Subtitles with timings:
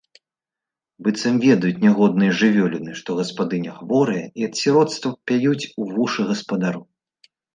[1.07, 6.83] Быццам ведаюць нягодныя жывёліны, што гаспадыня хворая, і ад сіроцтва пяюць у вушы гаспадару.